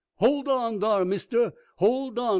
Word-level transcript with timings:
"Hold 0.15 0.47
on 0.47 0.79
dar, 0.79 1.05
mistah! 1.05 1.51
Hold 1.75 2.17
on!" 2.17 2.29